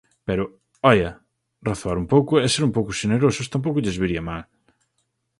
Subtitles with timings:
[0.27, 0.43] Pero,
[0.91, 1.11] oia:
[1.67, 4.41] razoar un pouco e ser un pouco xenerosos tampouco lles viría mal.